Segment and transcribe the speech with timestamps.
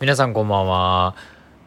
[0.00, 1.14] 皆さんこんばんは。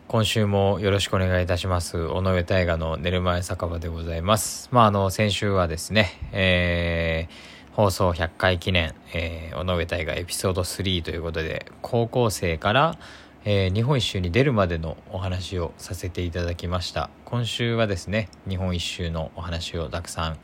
[0.07, 1.99] 今週もよろしくお願いいたします。
[1.99, 4.69] 尾上大河の寝る前酒場でございます。
[4.71, 12.97] まあ、あの、先週はですね、えー、放送100回記念、えー、尾上大河エピソード3ということで、高校生から、
[13.45, 17.11] えー、日本一周に出るまでのお話をさせていただきました。
[17.25, 20.39] 今週はですね、日本一周のお話をたくさん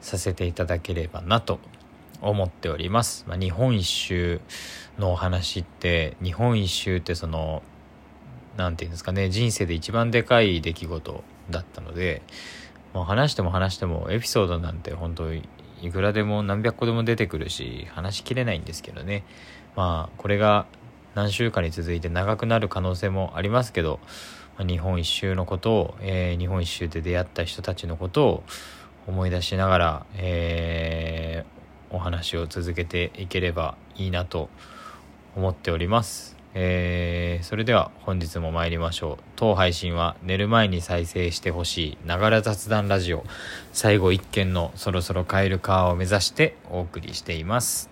[0.00, 1.60] させていただければなと
[2.30, 3.24] 思っております。
[3.28, 4.40] まあ、日本一周
[4.98, 7.62] のお話って日本一周ってその
[8.56, 12.22] 何て言うんですかね人生で一番でかい出来事だったので、
[12.94, 15.42] もう話しても話してもエピソードなんて本当い
[15.92, 19.24] くらでも何百個でも出てくるし話しきれないんですけどね
[19.76, 20.66] まあこれが
[21.14, 24.00] 何週間に続いて長くなる可能性もありますけど、
[24.56, 28.42] まあ、日本一周のことを、えー、日本一周で出会った人たちのことを
[29.06, 31.44] 思い出しながら、え、
[31.94, 34.50] お話を続けていければいいなと
[35.36, 36.36] 思っております。
[36.56, 39.24] えー、それでは本日も参りましょう。
[39.36, 43.24] 当配信は寝る前に再生してほしいながら雑談ラジオ
[43.72, 47.90] 最後一件のそろそろ帰る川を目指してお送りしています。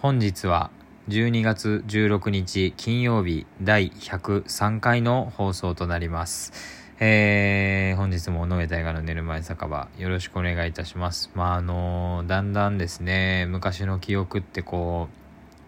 [0.00, 0.70] 本日は
[1.08, 6.52] 12月16日金曜日第103回の放送となります。
[6.98, 11.30] えー、本日も尾上大河の寝る前酒場よろしくお願いいたします。
[11.36, 15.06] まああのだんだんですね、昔の記憶ってこ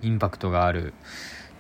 [0.02, 0.92] う、インパクトがある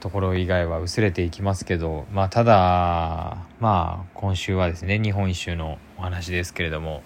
[0.00, 7.04] ところ以外は薄れていきますけど、まあただ、まあ今週はですね、日本一周のお話ですけれども、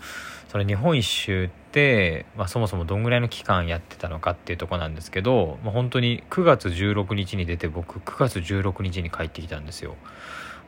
[0.48, 1.62] それ日本一周って、
[2.37, 9.97] まあ、そもそもどんぐらいの期間やってたのかっていうとこなんですけど、まあ、本当に9月16日に出て僕9月16日に帰ってきたんですよ。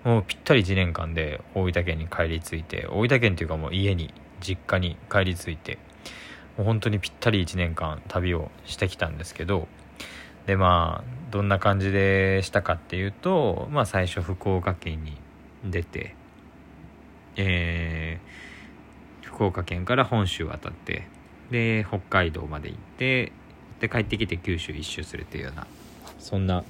[0.04, 5.78] もうぴったり1年間で大分県に帰り着いて大分県っていうかもう家に実家に帰り着いて
[6.58, 9.66] もう本当にぴったり1年間旅をしてきたんですけど
[10.46, 15.16] でまあどんな感じでしたかっていうとまあ最初福岡県に
[15.64, 16.14] 出て
[17.36, 17.83] えー
[19.34, 21.08] 福岡県から本州渡って
[21.50, 23.32] で北海道まで行って
[23.80, 25.66] で帰ってきて九州一周するっていうような
[26.20, 26.62] そんな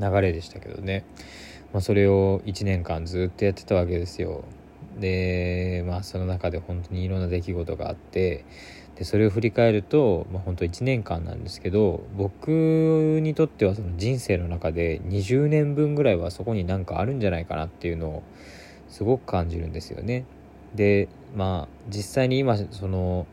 [0.00, 1.04] 流れでしたけどね、
[1.74, 4.44] まあ、それを1年間ずっとやってたわけですよ
[4.98, 8.46] でまあその中で本当にいろんな出来事があって
[8.96, 12.48] でそれを振り返ると、まあ、本当1年間なんですけど僕
[13.22, 18.22] にとってはその人生の中で20年分ぐらいはそこになんかあるんじゃないかなっていうのを
[18.88, 20.24] すごく感じるんですよね。
[20.74, 23.26] でまあ実際に今その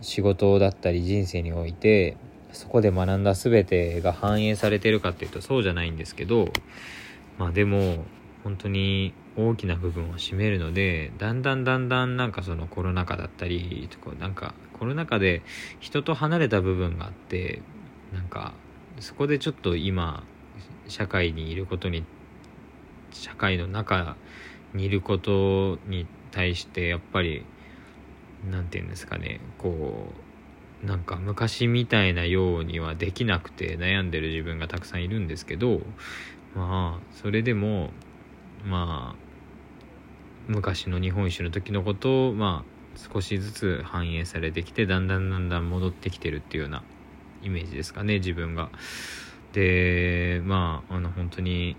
[0.00, 2.16] 仕事だったり人生において
[2.52, 6.48] そこで学んだ全てが反映されてるかっていうとそうじゃないんですけど
[7.38, 8.04] まあでも
[8.44, 15.42] 本当に大きな部分を占めるのでだんだんだんだんなんかそのコロナ禍だったりとかなんかコロナ禍で
[15.80, 17.60] 人と離れた部分があって
[18.14, 18.54] なんか
[19.00, 20.24] そこでちょっと今
[20.88, 22.04] 社会にいることに
[23.10, 24.16] 社会の中
[24.74, 27.46] にいることに対してやっぱり
[28.50, 30.12] 何て言うんですかねこ
[30.84, 35.80] うなんか昔みたいなようにはできなくて悩んでる自分がたくさんいるんですけど
[36.54, 37.88] まあそれでも
[38.66, 39.16] まあ
[40.46, 46.82] 昔の日本一周の時のことをまあ少しずつ反映されてきてだんだんだんだん戻ってきてるっていうような
[47.42, 48.68] イメージですかね自分が。
[49.54, 51.76] でまああの本当に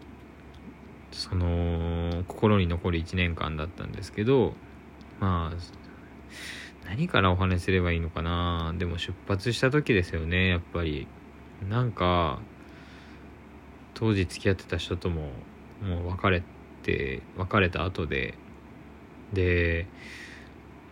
[1.17, 4.53] その心に残る1年間だったんですけど
[5.19, 8.73] まあ何からお話しすればいいのかな。
[8.78, 11.07] でも出発した時ですよねやっぱり。
[11.67, 12.39] なんか
[13.95, 15.31] 当時付き合ってた人とも
[15.81, 16.44] もう別れ
[16.83, 18.35] て別れた後で。
[19.34, 19.88] で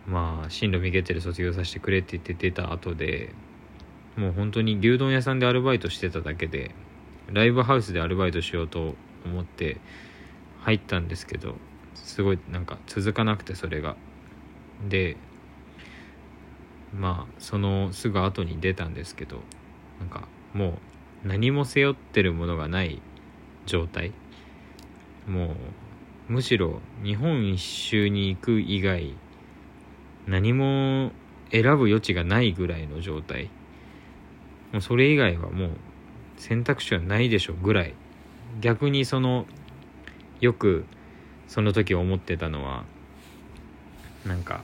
[0.06, 3.32] まあ進路見ゲテル卒業させてくれって言って出た後で
[4.16, 6.74] もう本当に牛丼屋さんでアルバイトしてただけで
[7.32, 8.94] ライブハウスでアルバイトしようと
[9.24, 9.78] 思って
[10.66, 11.54] 入ったんですけど
[11.94, 13.96] すごいなんか続かなくてそれが。
[14.88, 15.16] で
[16.92, 19.42] まあそのすぐ後に出たんですけど
[20.00, 20.78] なんかも
[21.24, 23.00] う何も背負ってるものがない
[23.64, 24.12] 状態。
[25.28, 25.54] も
[26.28, 29.14] うむしろ日本一周に行く以外
[30.26, 31.12] 何も
[31.52, 33.50] 選ぶ余地がないぐらいの状態。
[34.72, 35.70] もうそれ以外はもう
[36.38, 37.94] 選択肢はないでしょぐらい。
[38.60, 39.46] 逆にその
[40.40, 40.84] よく
[41.48, 42.84] その時思ってたのは
[44.26, 44.62] なんか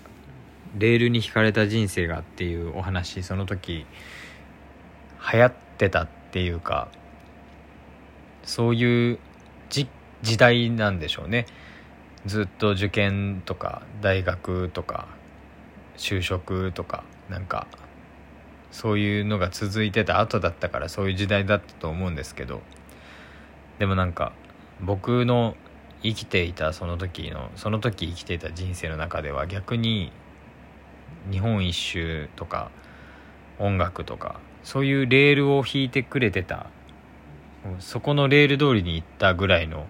[0.78, 3.86] レールに引かれた人生がっていうお話その時
[5.32, 6.88] 流行ってたっていうか
[8.42, 9.18] そういう
[9.68, 11.46] 時代なんでしょうね。
[12.26, 15.08] ずっと受験とか大学とか
[15.96, 17.66] 就職とかなんか
[18.70, 22.62] そういうのが続いてた後だったからそういう時代だったと思うんですけど
[23.80, 24.32] でもなんか
[24.82, 25.56] 僕の
[26.02, 30.12] 生きていたその時のその時生きていた人生の中では逆に
[31.30, 32.70] 日本一周とか
[33.58, 36.66] 音楽とかそういうレールを引いてくれてた
[37.78, 39.86] そこのレール通りに行ったぐらいの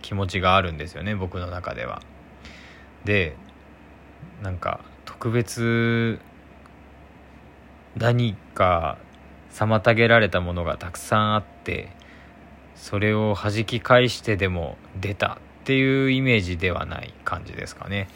[0.00, 2.00] 気持ちがあるんですよね僕の中では。
[3.04, 3.36] で
[4.42, 6.20] なんか特別
[7.96, 8.98] 何か
[9.50, 11.88] 妨げられたものがたくさんあって
[12.76, 18.08] それを弾き返してでも出たっていうイメージではない感じですかね。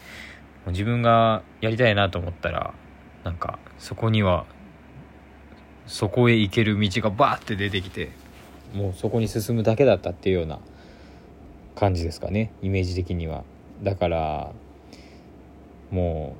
[0.67, 2.73] 自分がやりたいなと思ったら
[3.23, 4.45] なんかそこには
[5.87, 8.11] そこへ行ける道がバーって出てきて
[8.73, 10.59] もうそこに進むだけだったっていうような
[11.75, 12.53] 感じですかね。
[12.61, 13.43] イメージ的には。
[13.81, 14.51] だから
[15.89, 16.35] も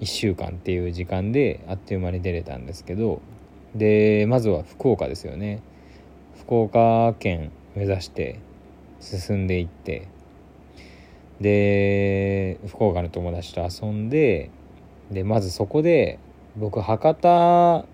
[0.00, 3.20] う1週間っていう時間であっという間に出れたんですけど
[3.74, 5.60] でまずは福岡ですよね。
[6.40, 8.38] 福岡県目指して
[9.00, 10.08] 進んでいって
[11.40, 14.50] で福岡の友達と遊んで
[15.10, 16.18] でまずそこで
[16.56, 17.84] 僕博多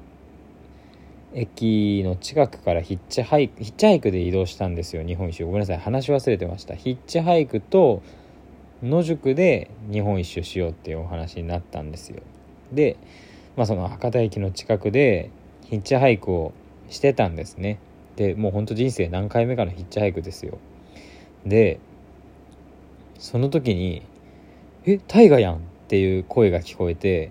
[1.35, 5.45] 駅の近くからヒッチハイクヒッチハイクで移動したんですよ日本一周。
[5.45, 6.75] ごめんなさい話忘れてました。
[6.75, 8.03] ヒッチハイクと
[8.83, 12.23] 野宿で日本一周しようっていうお話になったんですよ。
[12.73, 12.97] で
[13.57, 15.31] まあその博多駅の近くで
[15.65, 16.53] ヒッチハイクを
[16.89, 17.79] してたんですね。
[18.17, 20.59] でもうほんと人生何回目かのヒッチハイクですよ
[21.45, 21.79] で
[23.19, 24.03] その時に
[24.87, 25.59] 「え大河やん!」っ
[25.89, 27.31] ていう声が聞こえて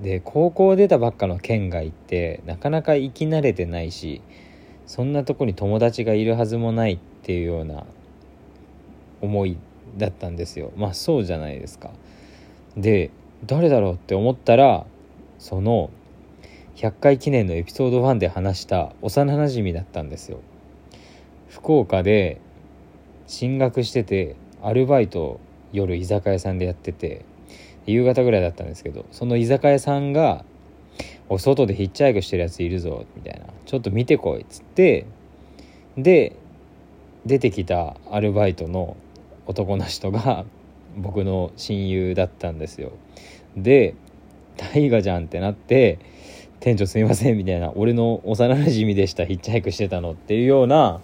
[0.00, 4.22] で高校出たばっかの県外ってなかなか行き慣れてないし
[4.86, 7.84] そんなとこに友達がいるはずもないっていうような
[9.20, 9.56] 思い
[9.96, 11.90] だったんですよまあそうじゃないですか
[12.76, 13.10] で
[13.46, 14.84] 誰だろうって思ったら
[15.38, 15.90] その
[16.76, 20.40] 100回記念のエピソード1で話した幼なじみだったんですよ。
[21.48, 22.40] 福岡で
[23.26, 25.38] 進学しててアルバイト
[25.72, 27.24] 夜居酒屋さんでやってて
[27.86, 30.44] 夕方ぐらいだったんですけどその居酒屋さんが
[31.28, 35.06] 「お外でヒッチハイクしてるやついるぞ」みたいな「ちょっと見てこい」っつって
[35.96, 36.34] で
[37.24, 38.96] 出てきたアルバイトの
[39.46, 40.44] 男の人が
[40.96, 42.92] 僕の親友だったんですよ。
[43.56, 43.94] で
[44.56, 45.98] 大河じゃんってなって
[46.64, 51.02] 店長すみませんみたいな俺の幼なじみでしたヒッチハイクしてたのっていうような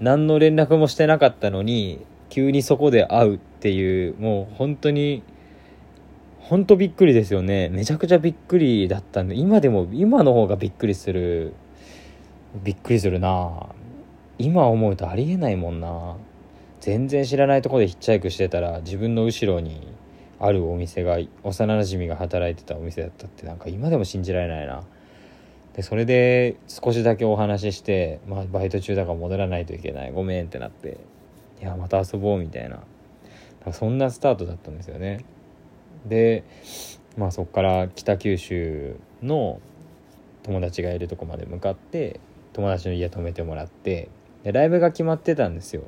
[0.00, 5.22] 何の連絡もしてなかったのに急にそこで会うっていうもう本当に
[6.40, 7.68] 本当びっくりですよね。
[7.68, 11.52] めちゃくちゃびっくりだったんで今でも今の方がびっくりする
[12.64, 13.66] びっくりするな。
[14.38, 16.16] 今思うとありえないもんな。
[16.80, 19.86] 全然知らないとこでヒッチハイクしてたら自分の後ろに
[20.40, 24.82] あるお店が幼なじみが働いてたお店だったってなんか今でも信じられないな。
[25.74, 30.12] でそれで少しだけお話しして、まあ、バイト中だから戻らないといけない。
[30.12, 30.98] ごめんってなって。
[31.60, 32.80] いやまた遊ぼうみたいな。
[33.72, 35.24] そんなスタートだったんですよね。
[36.06, 36.44] で
[37.16, 39.60] まあそこから北九州の
[40.42, 42.20] 友達がいるとこまで向かって
[42.52, 44.08] 友達の家泊めてもらって
[44.42, 45.82] でライブが決まってたんですよ。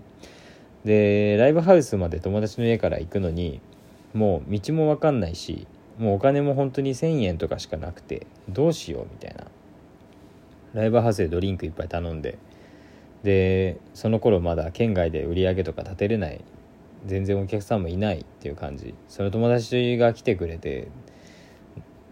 [0.85, 3.61] でライブハウスまで友達の家から行くのに
[4.13, 5.67] もう道も分かんないし
[5.99, 9.47] もうお金も本当に1,000円とかしかなくてどうしようみたいな。
[10.75, 12.39] ライブハウスでドリンクいっぱい頼んで
[13.23, 16.45] でその頃まだ県外で売り上げとか立てれない
[17.07, 18.95] 全然お客さんもいないっていう感じ。
[19.09, 20.89] その友達が来てくれて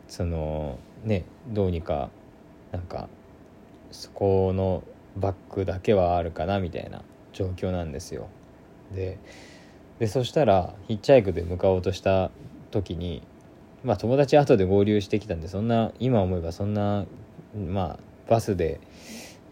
[0.07, 2.11] そのねどうにか
[2.73, 3.09] なんか
[3.91, 4.83] そこの
[5.17, 7.03] バッグだけはあるかなみたいな
[7.33, 8.29] 状況なんですよ。
[8.95, 9.19] で
[9.99, 12.31] でそしたらヒッチハイクで向かおうとした
[12.71, 13.23] 時に
[13.85, 17.07] まあ友達後で合流してきたんでそんな今思えばそんな
[17.55, 18.81] まあバスで、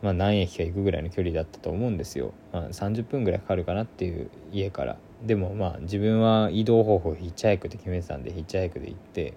[0.03, 4.97] まあ、何駅か行くぐらいの距離だったと思うんですよ、まあ、30分ぐらいかかるかなっていう家から。
[5.23, 9.35] でもまあ自分は移動方法ヒッチハイクって決めてたんでヒッチハイクで行って。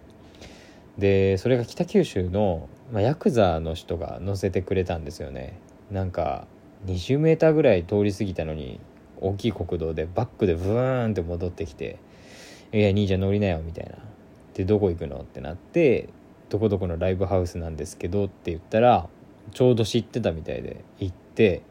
[0.98, 5.60] でそれが北九州の、まあ、ヤクザの人が乗せてくれたんですよね。
[5.92, 6.48] なんか
[6.86, 8.80] 20m ぐらい通り過ぎたのに
[9.20, 11.98] 大きい国道でバックでブーンって戻ってきて
[12.74, 13.98] 「いや兄ちゃん乗りなよ」みたいな
[14.54, 16.10] 「でどこ行くの?」ってなって
[16.50, 19.10] 「どこどこのライブハウスなんですけど」って言ったら
[19.52, 21.62] ちょうど知ってたみたいで行って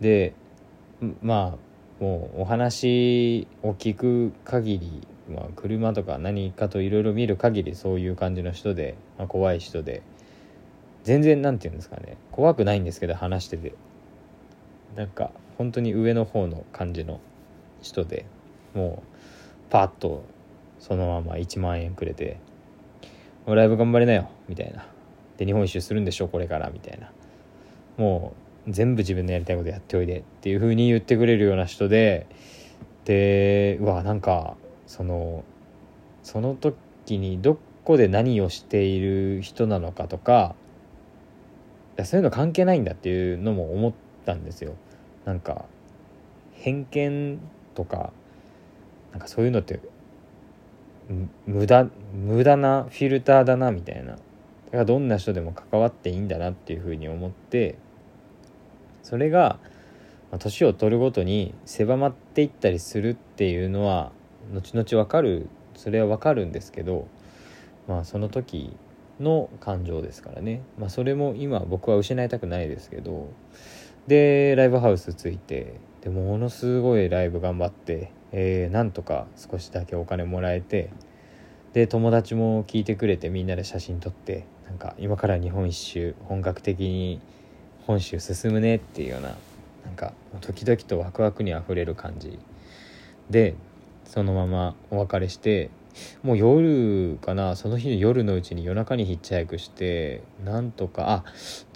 [0.00, 0.34] で
[1.22, 10.02] まあもうお話を聞く限り、まあ、車とか何かといろいろ見る限りそういう感じの人で、まあ、怖い人で
[11.04, 12.16] 全然なんて言うんですかね。
[12.30, 13.72] 怖くないんですけど話してて。
[14.96, 17.20] なんか本当に上の方の感じの
[17.80, 18.26] 人で
[18.74, 20.24] もうパッと
[20.78, 22.38] そのまま1万円くれて
[23.46, 24.91] 「ライブ頑張りなよ」みたいな。
[25.42, 27.10] で日本一周するんでしょこれからみたいな。
[27.96, 28.32] も
[28.66, 32.26] う全部自分のやりたいことやっておいでっていう風に言ってくれるような人で
[33.04, 34.56] でうわなんか
[34.86, 35.44] その
[36.22, 40.54] その時にどこで何をしている人なのかとか
[42.04, 43.92] そういうの関係ないんだっていうのも思っ
[44.24, 44.74] たんですよ。
[45.24, 45.64] なんか
[46.54, 47.40] 偏見
[47.74, 48.12] とか
[49.10, 49.80] なんかそういうのって
[51.46, 54.16] 無駄無駄なフィルターだなみたいな。
[54.72, 57.76] だからどんな人でも関わっていいんだなっていうふうに思って
[59.02, 59.58] それが
[60.38, 64.12] 年を取るごとに狭まっていったりするっていうのは
[64.52, 67.06] 後々わかるそれはわかるんですけど
[67.86, 68.74] まあその時
[69.20, 70.62] の感情ですからね。
[70.78, 73.28] まあそれも今僕は失いたくないですけど
[74.06, 80.90] でライブハウスついてでものすごいライブ頑張ってえー、なんとか少しだけお金もらえて
[81.74, 87.20] で友達も聞いてくれてみんなで写真撮ってなんか今から日本一周本格的に
[87.86, 89.36] 本州進むねっていうような
[89.84, 92.38] なんか時々とワクワクにあふれる感じ。
[93.28, 93.54] で
[94.06, 95.68] そのままお別れして
[96.22, 101.24] もう夜かなその日の夜のうちに夜中にヒッチハイクしてなんとかあ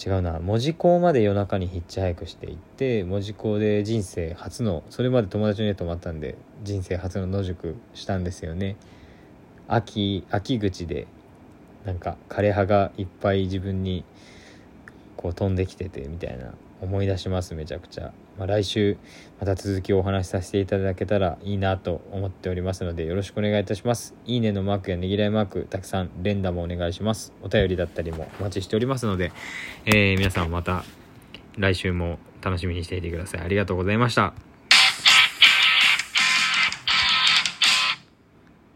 [0.02, 8.76] 違うな門司港まで夜中にヒッチハイクしていって門司港で人生初のそれまで友達の家泊まったんで人生初の野宿したんですよね。
[9.68, 11.06] 秋秋口で
[11.86, 14.04] なんか枯葉がいっぱい自分に
[15.16, 16.52] こう飛んできててみたいな
[16.82, 18.98] 思い出しますめちゃくちゃ、まあ、来週
[19.40, 24.14] また続きをお話しさせていただけたらいいなと思っておりますのでよろしくお願いいたします。
[24.26, 27.32] いいねのマークやねぎらいマークたくさん連打もお願いします。
[27.42, 29.32] お便りだったりもお待ちしておりますので、
[29.86, 30.84] えー、皆さんまた
[31.56, 33.40] 来週も楽しみにしていてください。
[33.40, 34.45] ありがとうございました。